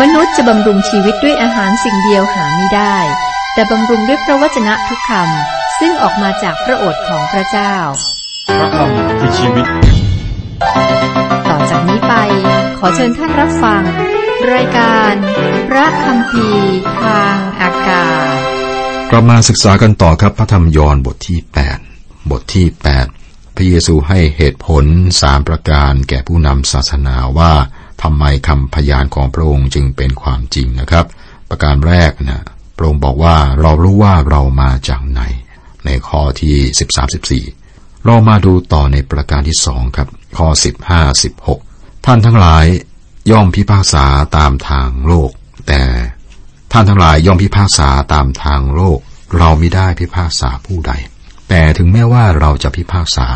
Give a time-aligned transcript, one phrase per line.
[0.00, 2.96] มนุษย์จะบำรุงชีวิตด้วยอาหารสิ่งเดียวหาไม่ได้
[3.54, 7.74] แต่บำรุงด้วยพระวจนะทุกคำซึ่งออกมาจากพระโอษฐ์ของพระเจ้า
[8.58, 9.66] พระคำคือชีวิต
[11.48, 12.14] ต่อจากนี้ไป
[12.78, 13.82] ขอเชิญท่านรับฟัง
[14.52, 15.12] รายการ
[15.68, 16.48] พระคำพี
[17.00, 18.36] ทางอากาศ
[19.10, 21.38] กลับมาศึกษากันต่อครับพระธรรมยอห์นบทที่
[21.84, 22.66] 8 บทที่
[23.12, 24.84] 8 พระเยซูให้เหตุผล
[25.20, 27.52] สามประการแก่ผู้นำศาสนาว่า
[28.02, 31.06] ทำไมคำพยานของพระองค์จึงเป็นความจริงนะครับ
[31.48, 32.40] ประการแรกนะ
[32.76, 35.22] พระองค์บอกว่าเรารู้ว่าเรามาจากไหน
[35.86, 36.56] ในข้อที่
[37.46, 40.48] 13 14 เรามาดูต่อในประการที่สองครับ ข้อ
[41.08, 42.64] 15 16 ท่านทั้งหลาย
[43.30, 44.04] ย่อมพิพากษา
[44.36, 45.30] ตามทางโลก
[45.68, 45.82] แต่
[46.72, 48.98] ท่านทั้งหลายย่อมพิพากษาตามทางโลก
[49.38, 50.92] เราไม่ได้พิพากษาผู้ใด
[51.48, 53.28] แต่ถึงแม้ว่าเราจะพิพากษา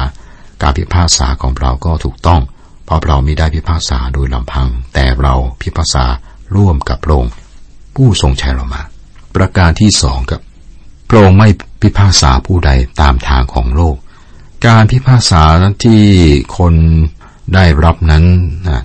[0.62, 2.40] การพิพากษาของเราก็ถูกต้อง
[2.86, 6.04] เพราะเราไม่ได้พิพากษาโดยลำพัง แต่เราพิพากษา
[6.56, 7.32] ร่วมกับพระองค์
[7.94, 8.82] ผู้ทรงใช้เรามา
[9.34, 10.42] ประการที่สองครับ
[11.08, 11.48] พระองค์ไม่
[11.82, 12.70] พิพากษาผู้ใด
[13.00, 13.96] ตามทางของโลก
[14.66, 15.42] การพิพากษา
[15.84, 16.02] ที่
[16.58, 16.74] คน
[17.54, 18.24] ได้รับนั้น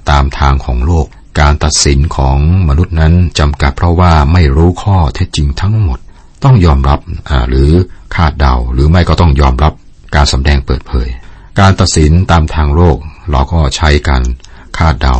[0.09, 1.07] ตามทางของโลก
[1.39, 2.37] การตัดสินของ
[2.69, 5.99] มนุษย์นั้นจำกัดเพราะว่าไม่รู้ข้อเท็จจริงทั้งหมด
[6.43, 6.99] ต้องยอมรับ
[7.49, 7.69] หรือ
[8.15, 9.73] คาดเดาหรือไม่ก็ต้องยอมรับ
[10.15, 11.09] การสำแดงเปิดเผย
[11.59, 12.97] การตัดสินตามทางโลก
[13.31, 14.23] เราก็ใช้การ
[14.77, 15.15] คาดเดา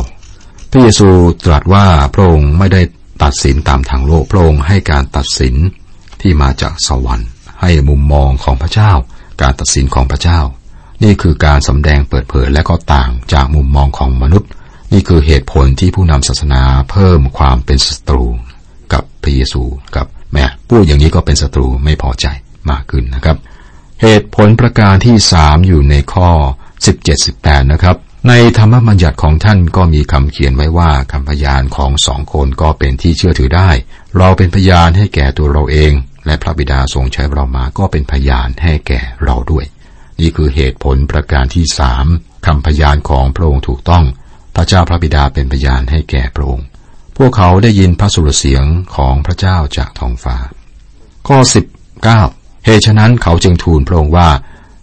[0.70, 1.08] พระเยซู
[1.44, 2.82] ตรัสว่าพระองค์ไม่ได้
[3.22, 5.54] ตัดสินตามทางโลก พระองค์ให้การตัดสิน
[6.20, 7.28] ที่มาจากสวรรค์
[7.60, 8.92] ให้มุมมองของพระเจ้า
[9.42, 10.40] การตัดสินของพระเจ้า
[11.02, 14.50] นี่คือการสำแดงเปิดเผยและก็ต่างจากมุมมองของมนุษย์
[14.92, 18.24] นี่คือเหตุผลที่ผู้นำศาสนาเพิ่มความเป็นศัตรู
[18.92, 19.62] กับพระเยซู
[19.96, 22.26] กับแม่พูดอย่างนี้ก็เป็นศัตรูไม่พอใจ
[22.70, 23.36] มากขึ้นนะครับ
[24.02, 26.30] เหตุผลประการที่สามอยู่ในข้อ
[27.06, 27.96] 17-18 นะครับ
[28.28, 33.70] ในธรรมบัญญัติของท่านก็มีคำเขียนไว้ว่าคำพยานของสองคนก็เป็นที่เชื่อถือได้
[34.18, 35.92] เราเป็นพยานให้แก่ตัวเราเอง
[36.26, 39.64] และพระบิดาทรงใช้เรามาก็เป็นพยานให้แก่เราด้วย
[40.20, 42.06] นี่คือเหตุผลประการที่สาม
[42.46, 44.04] คำพยานของพระองค์ถูกต้อง
[44.54, 46.66] พระเจ้าพระบิดาเป็นพยานให้แก่พระองค์
[47.16, 48.64] พวกเขาได้ยินพระสุรเสียง
[48.96, 50.36] ของพระเจ้าจากท้องฟ้า
[51.28, 51.38] ข้อ
[52.02, 54.28] 19 เหตุฉะนั้นเขาจึงทูลพระองค์ว่า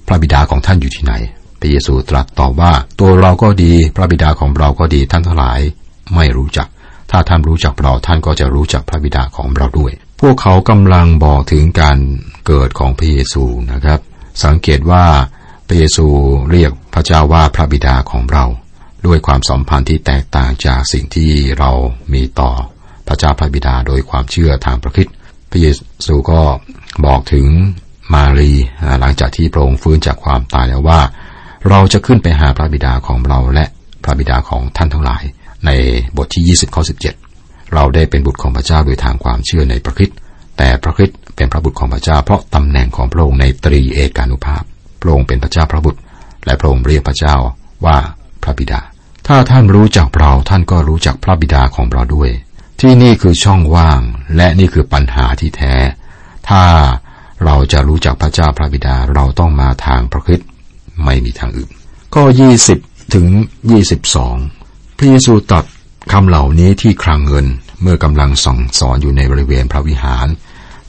[0.08, 1.14] พระบิดาของท่านอยู่ที่ไหน
[1.60, 5.60] พระเยซูตรัสตอบว่า ตัวเราก็ดี พระบิดาของเราก็ดีท่านทั้งหลาย
[6.16, 6.68] ไม่รู้จัก
[7.12, 11.98] ถ้าท่านรู้จักเราท่านก็จะรู้จักพระบิดาของเราด้วย พวกเขากำลังบอกถึงการ
[12.46, 14.00] เกิดของพระเยซูนะครับ
[14.44, 15.06] สังเกตว่า
[15.68, 16.06] พระเยซู
[16.52, 18.46] เรียกพระเจ้าว่าพระบิดาของเรา
[19.06, 21.72] ด้วยความสัมพันธ์ที่แตกต่างจากสิ่งที่เรา
[22.14, 22.52] มีต่อ
[23.08, 25.08] พระเจ้าพระบิดาโดยความเชื่อทางพระคิด
[25.50, 25.68] พระเย
[26.06, 26.42] ซูก็
[27.06, 27.48] บอกถึง
[28.14, 28.52] มารี
[29.00, 31.02] หลังจากที่พระองค์ฟื้นจากความตายแล้วว่า
[31.70, 33.66] เราจะขึ้นไปหาพระบิดาของเราและ
[34.04, 35.24] พระบิดาของท่านทั้งหลาย
[35.66, 35.72] ใน
[36.18, 36.84] บทที่ 20ข้อ
[37.28, 40.10] 17 เราได้เป็นบุตรของพระเจ้าโดยทางความเชื่อในพระคิด
[40.58, 44.64] แต่พระคิดเป็นพระบุตรของพระเจ้าเพราะตำแหน่งของพระองค์ในตรีเอกานุภาพ
[45.02, 46.00] พระองค์เป็นพระเจ้าพระบุตร
[46.46, 47.36] และพระองค์เรียกพระเจ้า
[47.86, 47.98] ว่า
[48.44, 48.82] พระบิดา
[49.28, 52.30] ถ้าท่านรู้จักเราท่านก็รู้จักพระบิดาของเราด้วย
[52.80, 54.02] ที่นี่คือช่องว่าง
[54.36, 55.74] และนี่คือปัญหาที่แท้
[56.50, 56.64] ถ้า
[57.46, 60.40] เราจะรู้จักพระเจ้าพระบิดาเราต้องมาทางพระคิด
[61.06, 61.70] ไม่มีทางอื่น
[62.16, 62.80] ก็ยี่สิบ
[63.14, 63.28] ถึง
[63.72, 64.36] ยี่สิบสอง
[64.98, 65.66] พระเยซูตรัส
[66.12, 67.46] คำเหล่านี้ที่คลังเงิน
[67.82, 70.28] เมื่อกำลังส่องสอนอยู่ในบริเวณพระวิหาร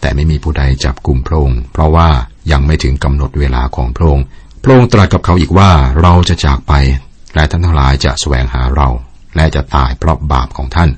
[0.01, 2.09] แต่ไม่มีผู้ใดจับกลุ่มพระองค์เพราะว่า
[2.53, 4.25] ยังไม่ถึงกำหนดเวลาของพระองค์
[4.63, 5.71] พระองค์ตรัสกับเขาอีกว่า
[6.03, 6.73] เราจะจากไป
[7.35, 8.89] และท่านทั้งหลายจะแสวงหาเรา
[9.37, 10.91] และจะตายเพราะบาปของท่าน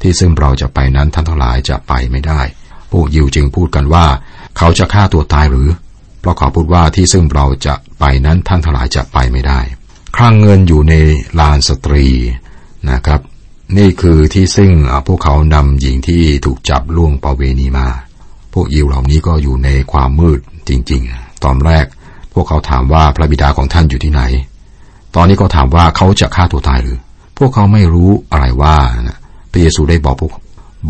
[0.00, 2.40] ที่ซึ่งเราจะไปนั้นท่านทั้งหลายจะไปไม่ได้
[2.90, 4.06] พวกยิวจึงพูดกันว่า
[4.58, 5.68] เขาจะฆ่าตัวตายหรือ
[6.24, 9.60] เพราะเขาพูดว่าที่ซึ่งเราจะไปนั้นท่านทั้งหลายจะไปไม่ได้
[10.16, 10.94] ครั้งเงินอยู่ใน
[11.40, 12.06] ลานสตรี
[12.90, 13.20] นะครับ
[13.78, 14.72] นี่คือที่ซึ่ง
[15.06, 17.88] พวกเขานำหญิงที่ถูกจับล่วงประเวณีมา
[18.54, 21.86] พวกยิวเหล่านี้ก็อยู่ในความมืดจริง ๆ ตอนแรก
[22.32, 24.22] พวกเขาถามว่าพระบิดาของท่านอยู่ที่ไหน
[25.14, 26.98] ตอนนี้ก็ถามว่าเขาจะฆ่าตัวตายหรือ
[27.38, 28.76] พวกเขาไม่รู้อะไรว่า
[29.52, 30.32] พระเยซูได้บอกพวก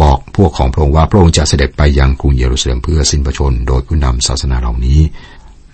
[0.03, 5.01] บอกพวกของพระองค์ว่าพระองค์จะเสด็จไปยังกรุงเยรูซาเล็มเพื่อสิ้นพระชน โดยผู้นำศาสนาเหล่านี้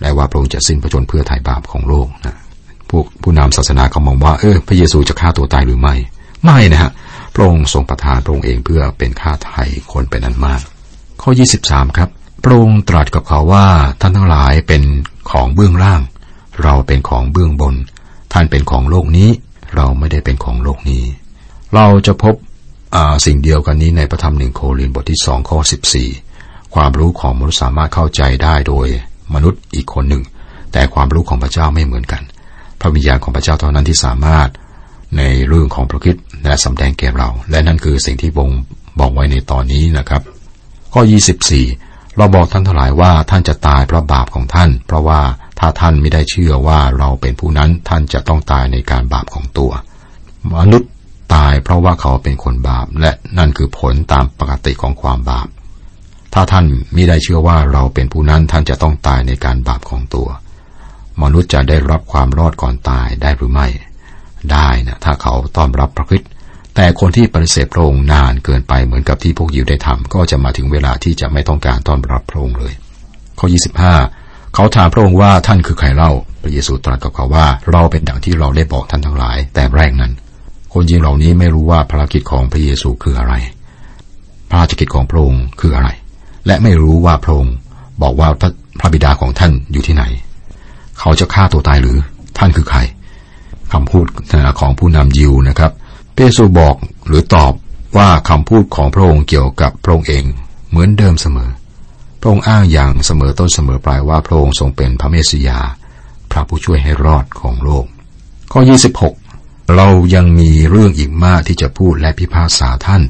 [0.01, 2.35] และว่าพระองค์จะสิ้นพระชนเพื่อไถ่บาปของโลกนะ
[2.89, 5.95] พวกผู้นำศาสนาเขามองว่าเออพระเยซูจะฆ่าตัวตายหรือไม่
[6.43, 6.91] ไม่นะฮะ
[7.33, 10.61] พระองค์ทรงประทานพระองค์เองเพื่อเป็นค่าไถ่คนเป็นอันมาก
[11.21, 11.31] ข้อ
[11.63, 12.09] 23 ครับ
[12.43, 13.67] พระองค์ตรัสกับเขาว่า
[14.01, 14.83] ท่านทั้งหลายเป็น
[15.31, 16.01] ของเบื้องล่าง
[16.63, 17.75] เราเป็นของเบื้องบน
[18.33, 19.29] ท่านเป็นของโลกนี้
[19.75, 21.03] เราไม่ได้เป็นของโลกนี้
[21.73, 22.35] เราจะพบ
[23.25, 26.09] สิ่งเดียวกันนี้ในพระธรรมหนึ่งโครินบทที่สองข้อสิบสี่
[26.75, 28.87] ความรู้ของมนุษย์สามารถเข้าใจได้โดย
[29.35, 30.23] มนุษย์อีกคนหนึ่ง
[30.73, 32.21] แต่ความรู้ของพระเจ้าไม่เหมือนกัน
[32.79, 34.49] พระวิญญาณของพระเจ้าเท่านั้นที่สามารถ
[35.17, 38.49] ในเรื่องของพระคิดและสำแดงแก่เรา และนั่นคือสิ่งที่บง
[38.99, 40.21] บอกไว้ในตอนนี้นะครับ
[40.93, 41.01] ข้อ
[41.59, 45.21] 24 เราบอกท่านทั้งหลายว่าท่านจะตายเพราะบาปของท่าน เพราะว่า
[45.59, 49.71] ถ้าท่านไม่ได้เชื่อว่าเราเป็นผู้นั้นท่านจะต้องตายในการบาปของตัว
[50.55, 50.89] มนุษย์
[51.33, 55.47] ตายเพราะว่าเขาเป็นคนบาป และนั่นคือผลตามปกติของความบาป
[56.33, 60.27] ถ้าท่านไม่ได้เชื่อว่าเราเป็นผู้นั้นท่านจะต้องตายในการบาปของตัว
[61.21, 63.67] มนุษย์จะได้รับความรอดก่อนตายได้หรือไม่
[64.51, 66.29] ได้นะถ้าเขาต้อนรับพระคริสต์
[66.75, 72.73] แต่คนที่ปฏิเสธพระองค์นานเกินไปเหมือนกับที่พวกยิวได้ทำก็จะมาถึงเวลาที่จะไม่ต้องการต้อนรับพระองค์เลย
[73.39, 73.47] ข้อ
[73.99, 76.11] 25 เขาถามพระองค์ว่าท่านคือใครเล่า
[76.41, 80.11] พระเยซูตรัสกับเขาว่า เราเป็นดังที่เราได้บอกท่านทั้งหลาย แต่แรกนั้น
[80.73, 83.33] คนยิวเหล่านี้ไม่รู้ว่าภารกิจของพระเยซูคืออะไร
[84.51, 85.89] ภารกิจของพระองค์คืออะไร
[86.45, 87.55] และไม่รู้ว่าพระองค์
[88.01, 88.29] บอกว่า
[88.79, 90.03] พระบิดาของท่านอยู่ที่ไหน
[90.99, 91.97] เขาจะฆ่าตัวตายหรือ
[92.37, 92.79] ท่านคือใคร
[93.73, 94.05] คำพูด
[94.59, 95.71] ของผู้นำยิวนะครับ
[96.13, 96.75] เปโซบอก
[97.07, 97.53] หรือตอบ
[97.97, 100.23] ว่าคำพูดของพระองค์เกี่ยวกับพระองค์เอง
[100.69, 101.49] เหมือนเดิมเสมอ
[102.19, 105.59] พระองค์อ้างอย่างเสมอต้นเสมอปลายว่าพระองค์ทรงเป็นพระเมสสิยา
[106.31, 107.85] พระผู้ช่วยให้รอดของโลก
[108.51, 108.61] ข้อ
[109.17, 113.01] 26 เรายังมีเรื่องอีกมากที่จะพูดและพิพากษาท่าน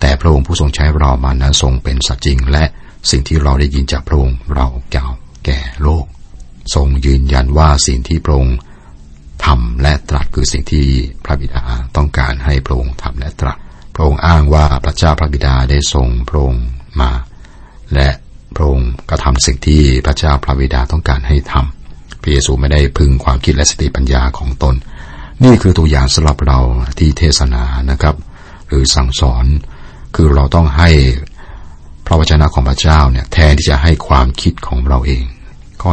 [0.00, 2.64] แต่พระองค์ผู้ทรงใช้เรามานั้นทรงเป็นสัจจริง และ
[3.10, 5.08] สิ่งที่เราได้ยินจากพระองค์เราเก่า
[5.44, 6.04] แก่โลก
[6.74, 8.56] ทรงยืนยันว่าสิ่งที่พระองค์
[9.44, 10.86] ทำและตรัสคือสิ่งที่
[11.24, 11.62] พระบิดา
[11.96, 13.56] ต้องการให้พระองค์ทำและตรัส
[13.94, 16.64] พระองค์อ้างว่าพระเจ้าพระบิดาได้ทรงพระองค์
[17.00, 17.10] มา
[17.94, 18.08] และ
[18.56, 24.74] พระองค์กระทำสิ่งที่พระเจ้าพระบิดาต้องการให้ทำพระเยซูไม่ได้พึงความคิดและสติปัญญาของตน
[25.44, 26.58] นี่คือตัวอย่างสำหรับเรา
[26.98, 28.16] ที่เทศนานะครับ
[28.68, 29.44] หรือสั่งสอน
[30.14, 30.90] คือเราต้องให้
[32.06, 35.24] พระวจนะของพระเจ้าเนี่ยแทนที่จะให้ความคิดของเราเอง
[35.82, 35.90] ข้อ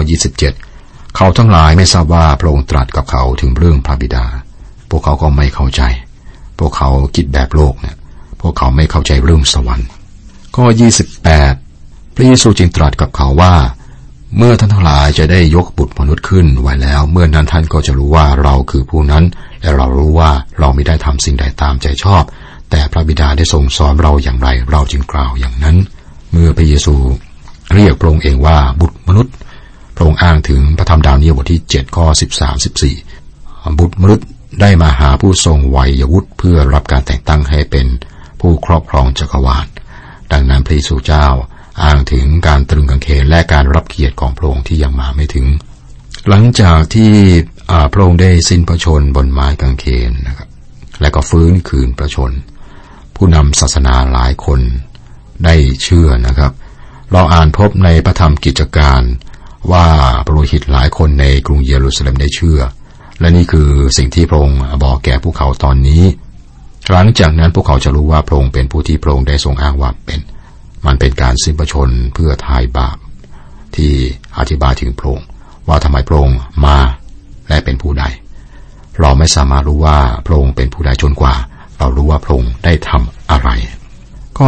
[0.58, 4.26] 27 เขาทั้งหลายไม่ทราบว่าพระองค์ตรัสกับเขาถึงเรื่องพระบิดา
[4.90, 5.82] พวกเขาก็ไม่เข้าใจ
[6.60, 7.96] พวกเขาคิดแบบโลกเนี่ย
[8.42, 9.88] พวกเขาไม่เข้าใจเรื่องสวรรค์
[10.56, 10.66] ข้อ
[11.42, 13.56] 28 พระเยซูจึงตรัสกับเขาว่า
[14.38, 19.24] เมื่อท่านทั้งหลายจะได้ยกบุตรมนุษย์ขึ้นไว้แล้ว เมื่อนั้นท่านก็จะรู้ว่าเราคือผู้นั้น
[19.62, 22.24] และเรารู้ว่าเราไม่ได้ทำสิ่งใดตามใจชอบ
[22.76, 25.78] แต่พระบิดาได้ทรงสอนเราอย่างไร เราจึงกล่าวอย่างนั้น
[26.32, 26.96] เมื่อพระเยซู
[27.74, 29.34] เรียกพระองค์เองว่าบุตรมนุษย์
[29.96, 32.06] พระองค์อ้างถึงพระธรรมดาวนีบทที่7ข้อ
[32.36, 34.28] 13 14 บุตรมนุษย์
[34.62, 37.88] ได้มาหาผู้ทรงวัยวุฒิเพื่อรับการแต่งตั้งให้เป็น
[38.42, 39.68] ผู้ครอบครองจักรวาล
[40.32, 41.28] ดังนั้นพระเยซูเจ้า
[41.84, 45.46] อ้างถึงการตรึงกางเขนและการรับเกียรติของพระองค์ที่ยังมาไม่ถึง
[46.30, 47.12] หลังจากที่
[47.94, 50.50] พระองค์ได้สิ้นพระชนบนไม้กางเขนนะครับ
[51.02, 52.34] และก็ฟื้นคืนพระชน
[53.16, 54.60] ผู้นำศาสนาหลายคน
[55.46, 56.52] ได้เชื่อนะครับ
[57.12, 59.02] เราอ่านพบในพระธรรมกิจการ
[59.72, 59.88] ว่า
[60.26, 62.60] ปรหิตหลายคนในกรุงเยรูซาเล็มได้เชื่อ
[63.20, 66.04] และนี่คือสิ่งที่พระองค์บอกแก่พวกเขาตอนนี้
[66.92, 70.20] หลังจากนั้นพวกเขาจะรู้ว่าพระองค์เป็นผู้ที่พระองค์ได้ทรงอ้างว่าเป็น
[70.86, 72.98] มันเป็นการสิ้นประชนเพื่อทายบาป
[73.76, 73.92] ที่
[74.38, 75.28] อธิบายถึงพระองค์
[75.68, 76.78] ว่าทำไมพระองค์มา
[77.50, 78.06] และเป็นผู้ใด
[79.00, 81.36] เราไม่สามารถรู้ว่าพระองค์เป็นผู้ใดจนกว่า
[81.78, 83.50] เรารู้ว่าพระองค์ได้ทำอะไร
[84.38, 84.48] ข้อ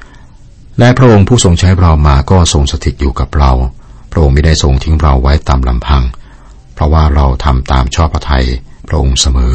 [0.00, 3.52] 29-30 และพระองค์ผู้ทรงใช้เรามาก็ทรงสถิตอยู่กับเรา
[4.10, 6.02] พระองค์ไม่ได้ทรงทิ้งเราไว้ตามลำพัง
[6.74, 8.46] เพราะว่าเราทำตามชอบพระทัย
[8.88, 9.54] พระองค์เสมอ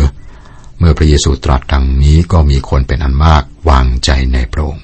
[0.79, 4.83] เมื่อพระเยซูตรัสดังนี้ก็มีคนเป็นอันมากวางใจในพระองค์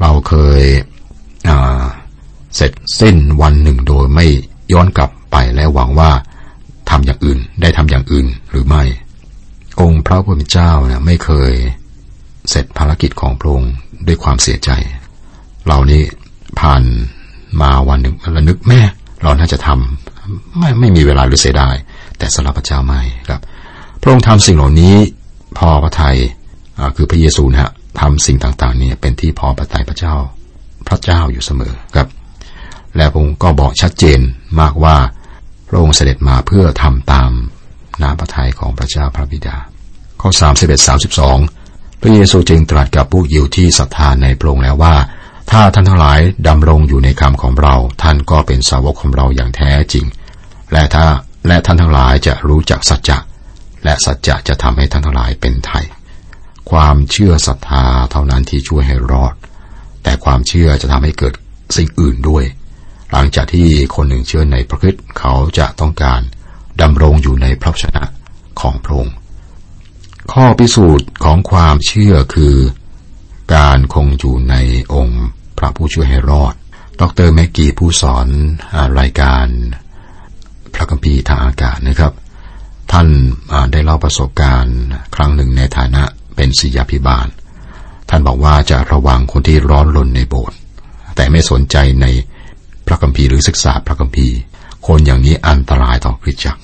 [0.00, 0.62] เราเคย
[2.56, 4.26] เสร็จสิ้นวันหนึ่งโดยไม่
[4.72, 6.10] ย้อนกลับไปและหวังว่า
[6.90, 8.82] ทำอย่างอื่นได้ทำอย่างอื่นหรือไม่
[9.80, 11.52] องค์พระผู้เป็นเจ้าเนี่ยไม่เคย
[12.50, 13.72] เสร็จภารกิจของพระองค์
[14.06, 14.70] ด้วยความเสียใจ
[15.64, 16.02] เหล่านี้
[16.60, 16.82] ผ่าน
[17.60, 18.80] มาวันหนึ่งระนึกแม่
[19.22, 21.74] เราน่าจะทำไม่ไม่มีเวลาหรือเสียดาย
[22.18, 23.40] แต่สำหรับพระเจ้าไม่ครับ
[24.00, 24.94] พระองค์ทำสิ่งเหล่านี้
[25.58, 26.16] พอพระทัย
[26.96, 30.14] คือพระเยซูนะฮะทำสิ่งต่างๆเนี่ยเป็นที่พอพระทัยพระเจ้า
[30.88, 32.08] พระเจ้าอยู่เสมอครับ
[32.96, 34.20] และพระองค์ก็บอกชัดเจน
[34.60, 34.96] มากว่า
[35.68, 37.30] พระองค์เสด็จมาเพื่อทำตาม
[38.02, 39.56] น้ำพระทัยของพระเจ้าพระบิดา
[40.20, 40.30] ข้อ
[40.60, 40.88] 31
[41.38, 44.94] 32 พระเยซูจึงตรัสกับผู้ยิวที่ศรัทธาในพระองค์แล้วว่า
[45.50, 50.06] ถ้าท่านทั้งหลายดำรงอยู่ในคำของเรา ท่านก็เป็นสาวกของเราอย่างแท้จริง
[50.72, 51.06] และถ้า
[51.48, 53.18] และท่านทั้งหลายจะรู้จักสัจจะ
[53.84, 55.84] และสัจจะจะทำให้ท่านทั้งหลายเป็นไทย
[56.70, 59.34] ความเชื่อศรัทธาเท่านั้นที่ช่วยให้รอด
[60.02, 61.34] แต่ความเชื่อจะทำให้เกิด
[61.76, 62.44] สิ่งอื่นด้วย
[63.12, 66.20] หลังจากที่คนหนึ่งเชื่อในพระคิดเขาจะต้องการ
[66.80, 68.04] ดำรงอยู่ในพระชนะ
[68.60, 69.14] ของพระองค์
[70.32, 72.56] ข้อพิสูจน์ของความเชื่อคือ
[73.54, 74.54] การคงอยู่ใน
[74.94, 75.24] องค์
[75.58, 76.54] พระผู้ช่วยให้รอด
[77.00, 78.26] ดรแมกกี้ผู้สอน
[79.00, 79.46] รายการ
[80.74, 82.12] พระคัมภีร์ทางอากาศนะครับ
[82.92, 83.08] ท่าน
[83.72, 84.78] ได้เล่าประสบการณ์
[85.14, 86.02] ครั้งหนึ่งในฐานะ
[86.36, 87.26] เป็นศิยาพิบาล
[88.08, 90.58] ท่านบอกว่าจะระวังคนที่ร้อนรนในโบสถ์
[91.16, 92.06] แต่ไม่สนใจใน
[92.86, 94.36] พระคัมภีร์หรือศึกษาพระคัมภีร์
[94.86, 96.62] คนอย่างนี้อันตรายต่อคริสตจักร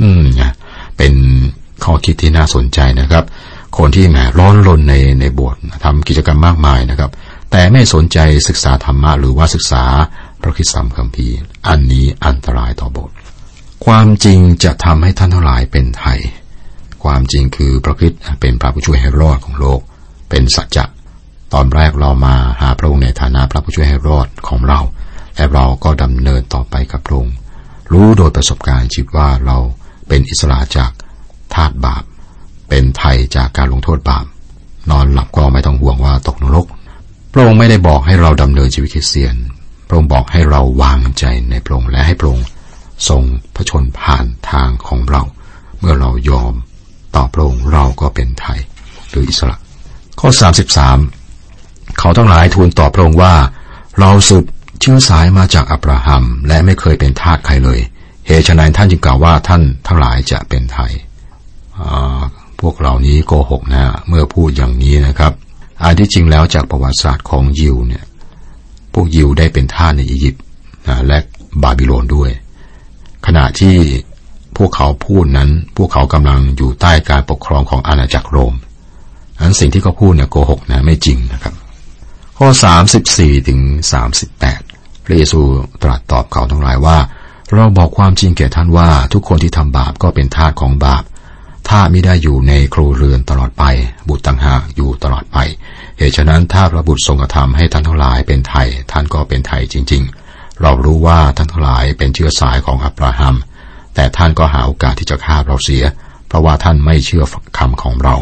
[0.00, 0.52] อืมนะ
[0.96, 1.14] เป็น
[1.84, 3.24] ข้อคิดที่น่าสนใจนะครับ
[3.78, 7.10] คนที่แหมร้อนรนในในบสถ์ทำกิจกรรมมากมายนะครับ
[7.50, 9.84] แต่ไม่สนใจศึกษาธรรมะหรือว่าศึกษา
[10.42, 11.36] พระคิดสัมคัมภีร์
[11.68, 13.14] อันนี้อันตรายต่อบสถ์
[13.86, 16.18] ความจริงจะทำให้ท่านทั้งหลายเป็นไทย
[17.04, 19.80] ความจริงคือพระคิดเป็นพระผู้ช่วยให้รอดของโลก
[20.30, 20.84] เป็นสัจจะ
[21.52, 24.80] ตอนแรกเรามาหาพระองค์ในฐานะพระผู้ช่วยให้รอดของเรา
[25.52, 27.36] เราก็ดำเนินต่อไปกับพระองค์
[27.92, 29.58] รู้โดยประสบการณ์ชีวิตว่าเรา
[30.08, 30.90] เป็นอิสระจาก
[31.54, 32.02] ทาตุบาป
[32.68, 34.24] เป็นไทยจากการลงโทษบาป
[34.90, 36.66] นอนหลับก็ไม่ต้องห่วงว่าตกนรก
[37.32, 39.36] พระองค์ไม่ได้บอกให้เราดำเนินชีวิตคริสเตียน
[39.86, 42.46] พระองค์บอกให้เราวางใจในพระองค์และให้พระองค์
[43.08, 43.22] ทรง
[43.54, 45.22] พระชนผ่านทางของเรา
[45.78, 46.52] เมื่อเรายอม
[47.14, 48.58] ต่อพระองค์เราก็เป็นไทย
[49.10, 49.56] หรืออิสระ
[50.20, 50.28] ข้อ
[51.14, 53.34] 33 เขาทั้งหลายทูลตอบพระองค์ว่า
[54.00, 54.44] เราสืบ
[54.84, 57.80] เชื้อสายมาจากอับราฮัม และไม่เคยเป็นทาสใครเลย
[58.26, 60.92] เหตุฉะนั้นท่านจึงกล่าวว่าท่านทั้งหลายจะเป็นไทย
[62.60, 65.32] พวกเหล่านี้โกหกนะเมื่อพูดอย่างนี้นะครับ
[65.82, 68.04] อันที่จริงแล้วจากประวัติศาสตร์ของยิวเนี่ย
[68.92, 70.44] พวกยิวได้เป็นท่าในอียิปต์
[71.06, 71.18] และ
[71.62, 72.30] บาบิโลนด้วย
[73.26, 73.74] ขณะที่
[74.56, 78.54] พวกเขาพูดนั้น พวกเขากำลังอยู่ใต้การปกครองของอาณาจักรโรม
[79.38, 81.54] อันสิ่งที่เขาพูดเนี่ยโกหกนะไม่จริงนะครับ
[82.38, 82.48] ข้อ
[82.98, 83.60] 34ถึง
[84.20, 84.71] 38
[85.04, 85.40] พระเยซู
[85.82, 86.98] ตรัสตอบเขาทั้งหลายว่า
[87.54, 91.02] เราบอกความจริงแก่ท่านว่าทุกคนที่ทำบาปก็เป็นทาสของบาป
[91.68, 93.64] ถ้าไม่ได้อยู่ในครูเรือนตลอดไป
[94.08, 95.38] บุตรต่างหากอยู่ตลอดไป
[95.98, 103.36] เหตุฉะนั้นถ้าพระบุตรทรงกระทำให้ท่านทั้งหลายเป็นไทย ท่านก็เป็นไทยจริง ๆ เรารู้ว่าท่านทั้งหลายเป็นเชื้อสายของอับราฮัม
[103.94, 105.84] แต่ท่านก็หาโอกาสที่จะฆ่าเราเสีย
[106.26, 107.24] เพราะว่าท่านไม่เชื่อ
[107.58, 108.16] คำของเรา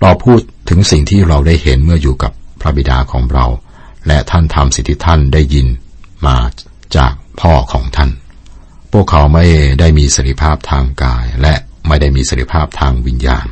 [0.00, 3.46] เราพูดถึงสิ่งที่เราได้เห็นเมื่ออยู่กับพระบิดาของเรา
[4.06, 5.66] และท่านทำสิ่งที่ท่านได้ยิน
[6.28, 6.36] มา
[6.96, 8.10] จากพ่อของท่าน
[8.92, 9.46] พวกเขาไม่
[9.80, 11.54] ได้มีสรีภาพทางกาย และ
[11.88, 13.46] ไม่ได้มีสรีภาพทางวิญญาณ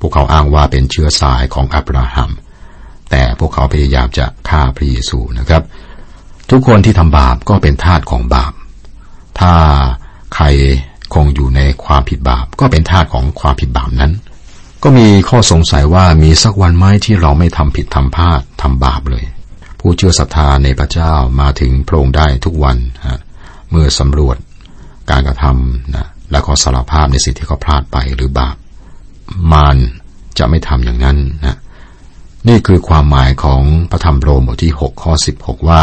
[0.00, 2.30] พวกเขาอ้างว่าเป็นเชื้อสายของอับราฮัม
[3.10, 5.62] แต่พวกเขาพยายามจะฆ่าพระเยซูนะครับ
[6.50, 8.52] ทุกคนที่ทำบาปก็เป็นทาสของบาป
[9.40, 9.52] ถ้า
[10.34, 10.44] ใคร
[11.14, 14.12] คงอยู่ในความผิดบาป ก็เป็นทาสของความผิดบาปนั้น
[14.82, 19.24] ก็มีข้อสงสัยว่ามีสักวันไหมที่เราไม่ทำผิดทำพลาดทำบาปเลย
[19.90, 22.76] ผู้เชื่อศรัทธาในพระเจ้ามาถึงพระองค์ได้ทุกวัน
[23.70, 24.36] เมื่อสำรวจ
[25.10, 28.56] การกระทำนะและก็สารภาพในสิ่งที่เขาพลาดไปหรือบาป
[29.52, 29.76] มาร
[30.38, 31.58] จะไม่ทำอย่างนั้นนะ
[32.48, 35.82] นี่คือความหมายของพระธรรมโรมบทที่ 6 ข้อ 16 ว่า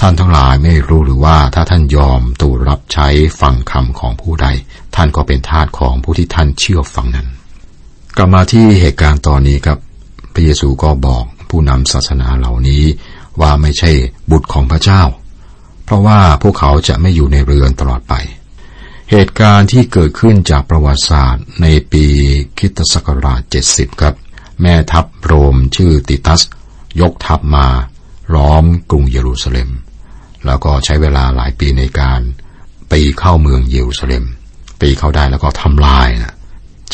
[0.00, 3.08] ท่านทั้งหลายไม่รู้หรือว่าถ้าท่านยอมตูรับใช้
[3.40, 4.46] ฟังคำของผู้ใด
[4.94, 7.28] ท่านก็เป็นทาสของผู้ที่ท่านเชื่อฟังนั้น
[8.16, 9.78] กลับมาที่เหตุการณ์ตอนนี้ครับ
[10.32, 12.84] พระเยซูก็บอกผู้นำศาสนาเหล่านี้
[13.40, 13.90] ว่าไม่ใช่
[14.30, 15.02] บุตรของพระเจ้า
[15.84, 18.14] เพราะว่าพวกเขาจะไม่อยู่ในเรือนตลอดไป
[19.10, 22.04] เหตุการณ์ที่เกิดขึ้นจากประวัติศาสตร์ในปี
[22.58, 24.14] คิตศักราช 70 ครับ
[24.62, 26.42] แม่ทัพโรมชื่อติตัส
[27.00, 27.66] ยกทัพมา
[28.34, 29.70] ล้อมกรุงเยรูซาเล็ม
[30.46, 32.20] แล้วก็ใช้เวลาหลายปีในการ
[32.92, 34.24] ตีเข้าเมืองเยรูซาเล็ม
[34.82, 36.34] ตีเข้าได้แล้วก็ทำลายนะ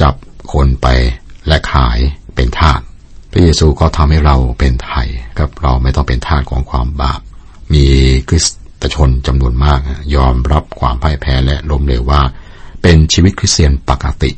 [0.00, 0.14] จับ
[0.52, 0.86] คนไป
[1.46, 1.98] และขาย
[2.34, 2.80] เป็นทาส
[3.36, 7.20] ระเยซูก็ทำให้เราเป็นไทยครับเราไม่ต้องเป็นทาสของความบาป
[7.72, 7.84] มี
[8.28, 8.46] คริส
[8.80, 9.80] ตชนจำนวนมาก
[10.16, 12.20] ยอมรับความพ่ายแพ้และล้มเหลวว่า
[12.82, 14.30] เป็นชีวิตคริสเตียนปกติ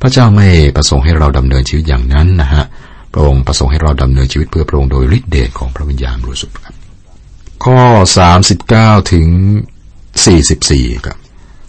[0.00, 2.64] พระเจ้าไม่ประสงค์ให้เราดำเนินชีวิตอย่างนั้นนะฮะ
[3.12, 6.74] พระองค์ประสงค์ให้เราดำเนินชีวิตเพื่อพระองค์โดยฤทธิเดชของพระวิญญาณบริสุทธิ์ครับ
[7.64, 7.78] ข้อ
[8.44, 9.28] 39 ถึง
[10.16, 11.18] 44 ครับ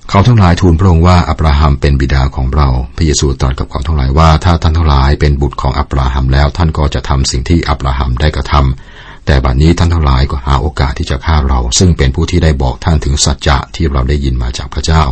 [0.10, 15.04] เขาทั้งหลายทูลพระองค์ว่าอับราฮัมเป็นบิดาของเรา พระเยซูตรัสกับเขาทั้งหลายว่าถ้าท่านทั้งหลายเป็นบุตรของอับราฮัมแล้วท่านก็จะทำสิ่งที่อับราฮัมได้กระทำแต่บัดนี้ท่านทั้งหลายก็หาโอกาสที่จะฆ่าเรา ซึ่งเป็นผู้ที่ได้บอกท่านถึงสัจจะที่เราได้ยินมาจากพระเจ้า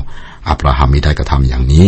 [0.50, 1.86] อับราฮัมม่ได้กระทำอย่างนี้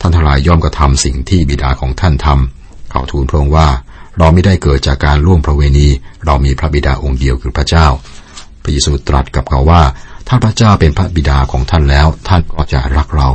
[0.00, 3.68] ท่านทั้งหลายย่อมกระทำสิ่งที่บิดาของท่านทำเขาทูลพระองค์ว่า
[4.18, 5.88] เราไม่ได้เกิดจากการล่วงพระเวณี
[6.26, 7.86] เรามีพระบิดาองค์เดียวคือพระเจ้า
[8.62, 9.82] พระเยซูตรัสกับเขาว่า
[10.28, 13.28] ถ้าพระเจ้าเป็นพระบิดาของท่านแล้ว ท่านก็จะรักเรา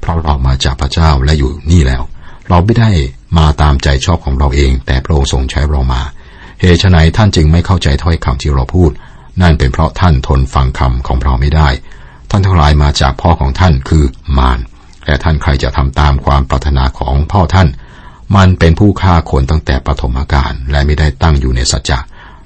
[0.00, 2.02] เพราะเรามาจากพระเจ้าและอยู่นี่แล้ว
[2.48, 2.90] เราไม่ได้
[3.38, 6.02] มาตามใจชอบของเราเอง แต่พระองค์ทรงใช้เรามา
[6.60, 8.90] เหตุไฉนท่านจึงไม่เข้าใจถ้อยคำที่เราพูด
[9.42, 11.68] นั่นเป็นเพราะท่านทนฟังคำของเราไม่ได้
[12.30, 14.04] ท่านทั้งหลายมาจากพ่อของท่านคือ
[14.38, 14.58] มาร
[15.06, 17.68] และท่านใครจะทำตามความปรารถนาของพ่อท่าน
[18.36, 21.98] มันเป็นผู้ฆ่าคนตั้งแต่ปฐมกาลและไม่ได้ตั้งอยู่ในสัจจะ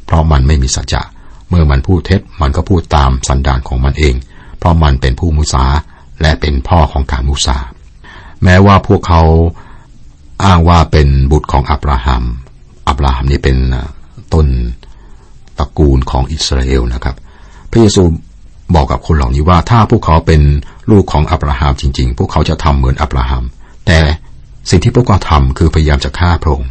[0.04, 1.02] เพราะมันไม่มีสัจจะ
[1.50, 4.14] เมื่อมันพูดเท็จมันก็พูดตามสันดานของมันเอง
[4.58, 5.64] เพราะมันเป็นผู้มุสา
[6.20, 7.56] และเป็นพ่อของการมุสา
[8.44, 9.22] แม้ว่าพวกเขา
[10.44, 12.24] อ้างว่าเป็นบุตรของอับราฮัม
[12.88, 13.56] อับราฮัมนี่เป็น
[14.32, 14.46] ต้น
[15.58, 17.16] ตระกูลของอิสราเอลนะครับ
[17.70, 18.02] พระเยซู
[18.74, 20.42] บอกกับคนเหล่านี้ว่าถ้าพวกเขาเป็น
[20.90, 23.44] ลูกของอับราฮัมจริง ๆ พวกเขาจะทำเหมือนอับราฮัม
[23.86, 23.98] แต่
[24.70, 26.70] สิ่งที่พวกเขาทำคือพยายามจะฆ่าพระองค์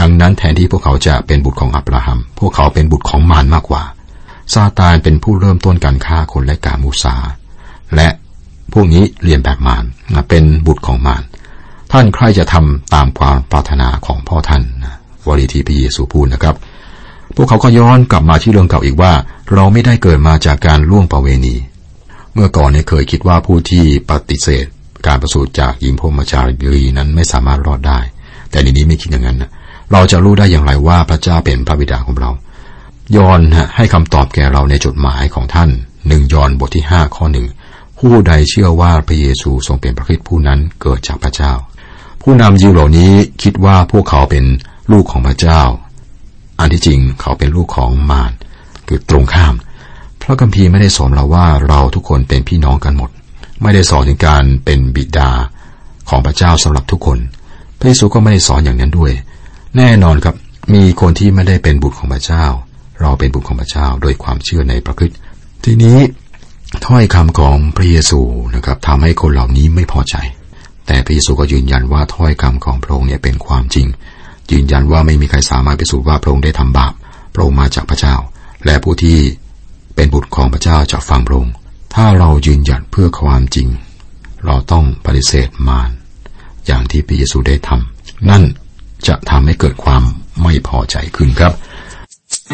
[0.00, 3.82] ดังนั้นแทนที่พวกเขาจะเป็นบุตรของอับราฮัม พวกเขาเป็นบุตรของมารมากกว่า
[4.54, 7.14] ซาตานเป็นผู้เริ่มต้นการฆ่าคนและกามูซา
[7.96, 8.08] และ
[8.72, 9.84] พวกนี้เรียนแบบมาร
[10.28, 11.22] เป็นบุตรของมาร
[11.92, 14.62] ท่านใครจะทำตามความปรารถนาของพ่อท่าน
[15.26, 16.56] วลีที่พระเยซูพูดนะครับ
[17.36, 19.12] พวกเขาก็ย้อนกลับมาที่เรื่องเก่าอีกว่า
[19.54, 21.56] เราไม่ได้เกิดมาจากการล่วงประเวณี
[22.34, 24.66] เมื่อก่อนเนี่ยเคยคิดว่าผู้ที่ปฏิเสธ
[25.06, 26.40] การประสูติจากหญิงพรมจา
[26.74, 27.98] รีนั้นไม่สามารถรอดได้
[28.50, 29.50] แต่ในนี้ไม่คิดอย่างนั้นนะ
[29.92, 32.30] เราจะรู้ได้อย่างไรว่าพระเจ้าเป็นพระบิดาของเรา
[33.16, 33.40] ยอน
[33.76, 35.70] ให้คำตอบแก่เราในจดหมายของท่าน
[36.08, 37.46] หนึ่งยอนบทที่ห้าข้อหนึ่ง
[37.98, 41.52] ผู้ใดเชื่อว่าพระเยซูทรงเป็นพระคริสต์ผู้นั้นเกิดจากพระเจ้า
[42.22, 43.12] ผู้นำยิวเหล่านี้
[43.42, 44.44] คิดว่าพวกเขาเป็น
[44.92, 45.60] ลูกของพระเจ้า
[46.58, 48.32] อันที่จริงเขาเป็นลูกของมาร
[48.88, 49.54] คือตรงข้าม
[50.22, 53.10] พระคัมภีร์ไม่ได้สอนเราว่าเราทุกคนเป็นพี่น้องกันหมด
[53.62, 55.30] ไม่ได้สอนถึงการเป็นบิดา
[56.08, 57.18] ของพระเจ้าสำหรับทุกคน
[57.78, 59.12] พระเยซูก็ไม่ได้สอนอย่างนั้นด้วย
[59.76, 60.34] แน่นอนครับ
[60.74, 62.44] มีคนที่ไม่ได้เป็นบุตรของพระเจ้า
[63.00, 65.18] เราเป็นบุตรของพระเจ้าโดยความเชื่อในพระคริสต์
[65.64, 65.98] ทีนี้
[66.86, 68.20] ถ้อยคำของพระเยซู
[68.54, 70.16] นะครับทำให้คนเหล่านี้ไม่พอใจ
[70.86, 73.86] แต่พระเยซูก็ยืนยันว่าถ้อยคำของพระองค์เนี่ยเป็นความจริง
[74.52, 76.92] ยืนยันว่าไม่มีใครสามารถพิสูจน์ว่าพระองค์ได้ทำบาป
[77.34, 78.14] พระองค์มาจากพระเจ้า
[78.64, 79.18] และผู้ที่
[79.94, 81.54] เป็นบุตรของพระเจ้าจะฟังพระองค์
[81.94, 83.68] ถ้าเรายืนหยัดเพื่อความจริง
[84.44, 85.90] เราต้องปฏิเสธมาร
[86.66, 88.42] อย่างที่พระเยซูได้ทำนั่น
[89.06, 90.02] จะทำให้เกิดความ
[90.42, 91.52] ไม่พอใจขึ้นครับ
[92.48, 92.52] อย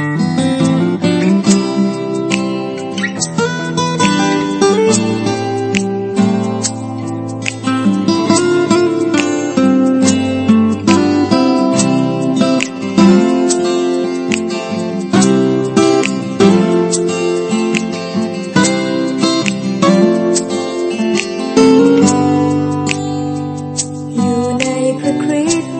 [24.32, 24.66] ู่ใน
[24.98, 25.74] พระคริสต์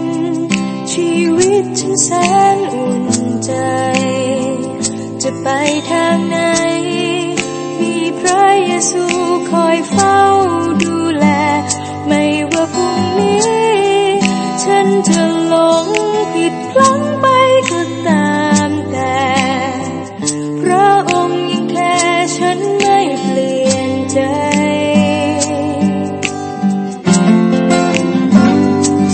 [0.92, 2.08] ชีวิตฉันแส
[2.54, 3.73] นอุ่นใจจะ
[5.44, 5.50] ไป
[5.90, 6.38] ทางไหน
[7.80, 9.04] มีพระเยซู
[9.50, 10.18] คอยเฝ้า
[10.82, 11.26] ดูแล
[12.06, 13.72] ไม่ว่าพรุ่งนี้
[14.64, 15.54] ฉันจะหล
[15.84, 15.86] ง
[16.34, 17.26] ผิดพลั้งไป
[17.70, 18.34] ก็ตา
[18.68, 19.22] มแต่
[20.60, 21.96] พระองค์ยังแค่
[22.38, 24.20] ฉันไม่เปลี่ยนใจ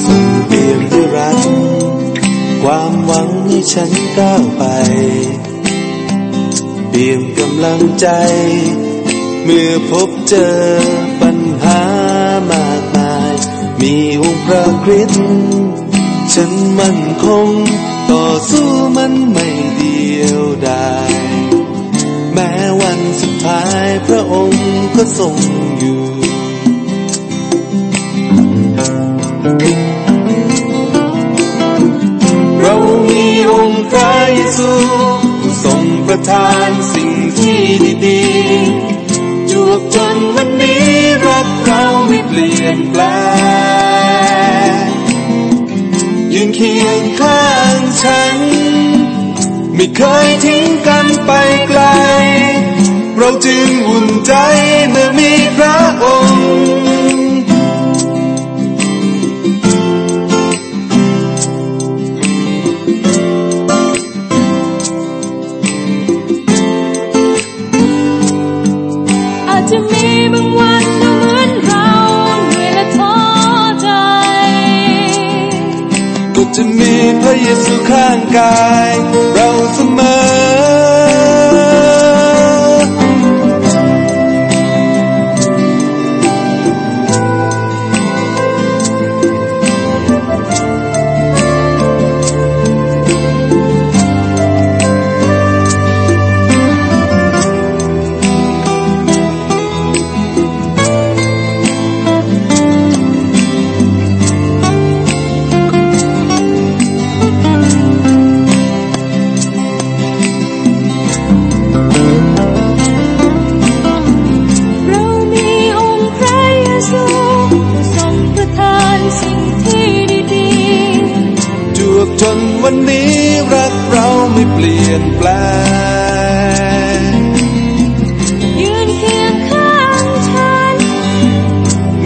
[0.04, 1.48] ทรงเปี่ยมด้วยรัก
[2.62, 4.64] ความหวังให้ฉันก้าวไป
[7.02, 8.06] เปี่ยมกำลังใจ
[9.44, 10.58] เมื่อพบเจอ
[11.20, 11.82] ปัญหา
[12.50, 13.34] มากมาย
[13.80, 15.24] มีองค์พระคริสต์
[16.34, 17.48] ฉันมั่นคง
[18.10, 21.12] ต่อสู้มันไม่เดียวดาย
[22.32, 24.64] แม้วันสุดท้ายพระองค์
[24.96, 25.36] ก็ทรง
[25.78, 26.02] อยู่
[32.60, 32.74] เรา
[33.08, 34.72] มีองค์พระเยซู
[36.12, 37.60] ประทานสิ่งที่
[38.06, 40.88] ดีๆจวบจนวันนี้
[41.26, 43.02] รักเราไม่เปลี่ยนแปล
[44.82, 44.86] ง
[46.32, 48.38] ยืนเคียงข้างฉัน
[49.74, 51.30] ไม่เคยทิ้งกันไป
[51.68, 51.80] ไกล
[53.16, 54.32] เราจึงอุ่นใจ
[54.90, 55.10] เมื่อ
[77.22, 78.92] พระเยซูข้างกาย
[79.34, 80.19] เราเสมอ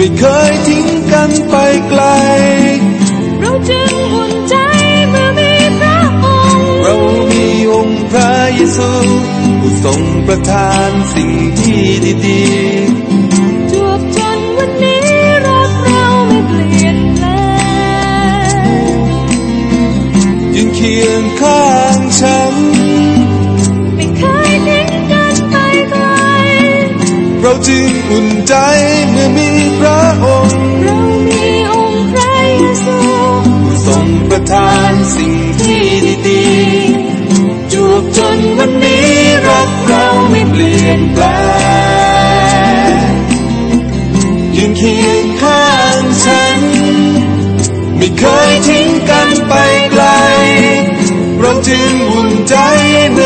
[0.05, 1.55] ไม่เคยทิ้งกันกันไป
[1.89, 2.03] ไกล
[3.41, 4.57] เราจึงอุ่นใจ
[5.11, 6.95] เมื่อมีพระองค์ เรา
[7.31, 8.91] มีองค์พระเยซู
[9.61, 11.83] ผู้ทรงประทานสิ่งที่
[12.25, 12.43] ดี
[13.71, 15.07] จวบจนวันนี้
[15.47, 17.27] รักเราไม่เปลี่ยนแปล
[18.63, 21.94] งๆยืนเคียงข้าง
[27.69, 28.55] จึงอุ่นใจ
[29.11, 32.99] เมื่อมีพระองค์เรามีองค์พระเยซู
[33.87, 35.85] ทรงประทานสิ่งที่
[36.27, 39.09] ดีๆจวบจนวันนี้
[39.49, 41.25] รักเราไม่เปลี่ยนแปล
[42.89, 42.93] ง
[44.57, 46.61] ยืนเคียงข้างฉัน
[47.97, 49.55] ไม่เคยทิ้งกันไป
[49.91, 50.05] ไกล
[51.39, 52.57] เราจึงอุ่นใจ
[53.15, 53.19] เ